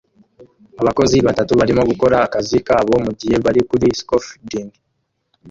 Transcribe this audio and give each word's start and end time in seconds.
Abakozi 0.81 1.17
batatu 1.27 1.51
barimo 1.59 1.81
gukora 1.91 2.15
akazi 2.25 2.57
kabo 2.67 2.93
mugihe 3.05 3.35
bari 3.45 3.61
kuri 3.69 3.85
scafolding 3.99 4.69